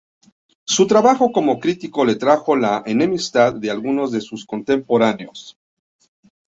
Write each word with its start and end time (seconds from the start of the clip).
Su 0.63 0.87
trabajo 0.87 1.31
como 1.31 1.59
crítico 1.59 2.03
le 2.03 2.13
atrajo 2.13 2.55
la 2.55 2.81
enemistad 2.87 3.53
de 3.53 3.69
algunos 3.69 4.11
de 4.11 4.19
sus 4.21 4.47
contemporáneos. 4.47 5.59